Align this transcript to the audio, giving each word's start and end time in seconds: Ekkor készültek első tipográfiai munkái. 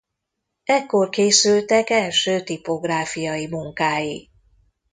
Ekkor 0.65 1.09
készültek 1.09 1.89
első 1.89 2.43
tipográfiai 2.43 3.47
munkái. 3.47 4.29